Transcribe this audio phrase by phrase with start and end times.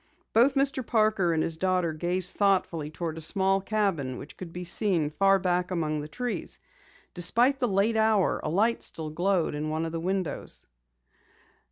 [0.33, 0.83] Both Mr.
[0.83, 5.37] Parker and his daughter gazed thoughtfully toward a small cabin which could be seen far
[5.37, 6.57] back among the trees.
[7.13, 10.65] Despite the late hour, a light still glowed in one of the windows.